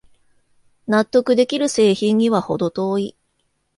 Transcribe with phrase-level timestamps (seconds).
[0.87, 3.15] 納得できる製品にはほど遠い